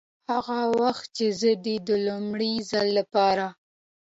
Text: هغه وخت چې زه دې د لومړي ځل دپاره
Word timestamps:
هغه 0.29 0.59
وخت 0.81 1.05
چې 1.17 1.25
زه 1.39 1.51
دې 1.65 1.75
د 1.87 1.89
لومړي 2.07 2.53
ځل 2.69 2.87
دپاره 2.97 3.47